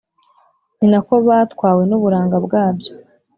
ni 0.77 0.87
na 0.91 0.99
ko 1.07 1.13
batwawe 1.27 1.81
n’uburanga 1.89 2.37
bwabyo, 2.45 2.91